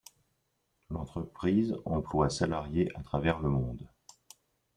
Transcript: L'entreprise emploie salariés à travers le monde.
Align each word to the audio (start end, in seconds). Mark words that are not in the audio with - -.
L'entreprise 0.89 1.77
emploie 1.85 2.31
salariés 2.31 2.89
à 2.95 3.03
travers 3.03 3.39
le 3.39 3.49
monde. 3.49 3.87